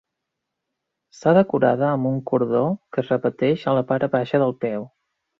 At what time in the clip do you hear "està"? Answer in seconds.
1.15-1.33